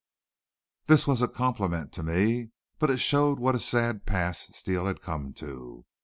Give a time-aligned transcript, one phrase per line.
[0.87, 4.99] This was a compliment to me, but it showed what a sad pass Steele had
[4.99, 5.85] come to.